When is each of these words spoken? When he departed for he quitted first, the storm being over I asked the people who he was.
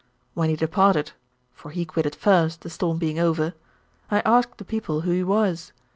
When 0.33 0.49
he 0.49 0.55
departed 0.55 1.11
for 1.53 1.69
he 1.69 1.85
quitted 1.85 2.15
first, 2.15 2.61
the 2.61 2.71
storm 2.71 2.97
being 2.97 3.19
over 3.19 3.53
I 4.09 4.21
asked 4.21 4.57
the 4.57 4.65
people 4.65 5.01
who 5.01 5.11
he 5.11 5.23
was. 5.23 5.73